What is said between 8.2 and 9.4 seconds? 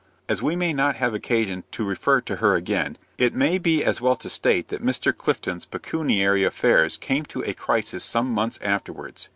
months afterwards.